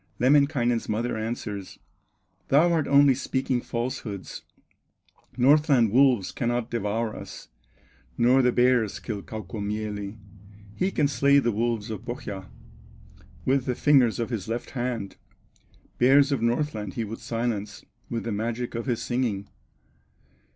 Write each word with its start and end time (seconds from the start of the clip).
Lemminkainen's 0.17 0.89
mother 0.89 1.15
answers: 1.15 1.77
"Thou 2.47 2.73
art 2.73 2.87
only 2.87 3.13
speaking 3.13 3.61
falsehoods, 3.61 4.41
Northland 5.37 5.91
wolves 5.91 6.31
cannot 6.31 6.71
devour 6.71 7.15
us, 7.15 7.49
Nor 8.17 8.41
the 8.41 8.51
bears 8.51 8.99
kill 8.99 9.21
Kaukomieli; 9.21 10.17
He 10.73 10.89
can 10.89 11.07
slay 11.07 11.37
the 11.37 11.51
wolves 11.51 11.91
of 11.91 12.03
Pohya 12.03 12.49
With 13.45 13.65
the 13.65 13.75
fingers 13.75 14.17
of 14.19 14.31
his 14.31 14.47
left 14.47 14.71
hand; 14.71 15.17
Bears 15.99 16.31
of 16.31 16.41
Northland 16.41 16.95
he 16.95 17.03
would 17.03 17.19
silence 17.19 17.85
With 18.09 18.23
the 18.23 18.31
magic 18.31 18.73
of 18.73 18.87
his 18.87 19.03
singing. 19.03 19.49